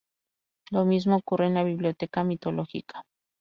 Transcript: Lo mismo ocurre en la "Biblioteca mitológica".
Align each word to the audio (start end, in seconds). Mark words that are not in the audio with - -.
Lo 0.71 0.83
mismo 0.83 1.17
ocurre 1.17 1.45
en 1.45 1.53
la 1.53 1.63
"Biblioteca 1.63 2.23
mitológica". 2.23 3.03